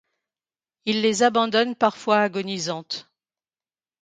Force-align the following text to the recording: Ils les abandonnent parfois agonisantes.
Ils 0.85 1.03
les 1.03 1.21
abandonnent 1.21 1.75
parfois 1.75 2.21
agonisantes. 2.21 3.07